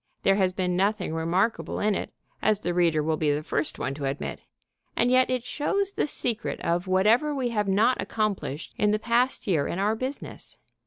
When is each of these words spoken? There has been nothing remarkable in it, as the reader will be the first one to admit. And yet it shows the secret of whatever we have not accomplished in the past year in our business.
There 0.23 0.37
has 0.37 0.51
been 0.51 0.75
nothing 0.75 1.13
remarkable 1.13 1.79
in 1.79 1.93
it, 1.93 2.11
as 2.41 2.61
the 2.61 2.73
reader 2.73 3.03
will 3.03 3.17
be 3.17 3.31
the 3.31 3.43
first 3.43 3.77
one 3.77 3.93
to 3.93 4.05
admit. 4.05 4.41
And 4.95 5.11
yet 5.11 5.29
it 5.29 5.43
shows 5.45 5.93
the 5.93 6.07
secret 6.07 6.59
of 6.61 6.87
whatever 6.87 7.35
we 7.35 7.49
have 7.49 7.67
not 7.67 8.01
accomplished 8.01 8.73
in 8.79 8.89
the 8.89 8.97
past 8.97 9.45
year 9.45 9.67
in 9.67 9.77
our 9.77 9.93
business. 9.95 10.57